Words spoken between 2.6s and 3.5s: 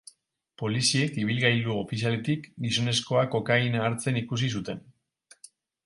gizonezkoa